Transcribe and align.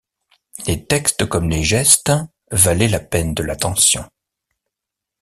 Les 0.65 0.83
textes 0.83 1.27
comme 1.29 1.47
les 1.47 1.61
gestes 1.63 2.11
valaient 2.49 2.87
la 2.87 2.99
peine 2.99 3.35
de 3.35 3.43
l'attention. 3.43 4.03